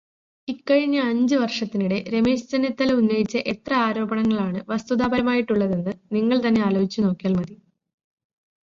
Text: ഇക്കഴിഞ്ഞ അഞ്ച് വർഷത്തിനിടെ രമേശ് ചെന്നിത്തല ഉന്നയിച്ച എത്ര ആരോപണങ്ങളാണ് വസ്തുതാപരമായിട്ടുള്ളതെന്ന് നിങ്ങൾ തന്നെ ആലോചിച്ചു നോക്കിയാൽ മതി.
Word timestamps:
ഇക്കഴിഞ്ഞ 0.47 0.97
അഞ്ച് 1.01 1.35
വർഷത്തിനിടെ 1.35 2.05
രമേശ് 2.09 2.49
ചെന്നിത്തല 2.49 2.93
ഉന്നയിച്ച 2.93 3.37
എത്ര 3.45 3.73
ആരോപണങ്ങളാണ് 3.81 4.61
വസ്തുതാപരമായിട്ടുള്ളതെന്ന് 4.69 5.93
നിങ്ങൾ 6.11 6.39
തന്നെ 6.41 6.61
ആലോചിച്ചു 6.61 7.01
നോക്കിയാൽ 7.01 7.33
മതി. 7.33 7.55